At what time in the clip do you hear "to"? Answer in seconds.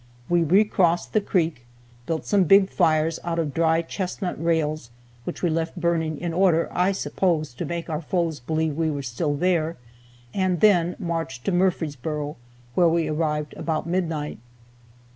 7.53-7.65, 11.45-11.51